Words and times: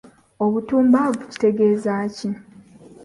Obutumbavu 0.43 1.23
kitegeeza 1.31 1.93
ki? 2.15 2.29